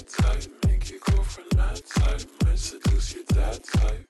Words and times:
that 0.00 0.22
type, 0.22 0.66
make 0.66 0.90
you 0.90 0.98
go 1.10 1.22
for 1.22 1.42
that 1.56 1.82
type, 1.86 2.22
might 2.44 2.58
seduce 2.58 3.14
you 3.14 3.24
that 3.34 3.62
type. 3.64 4.09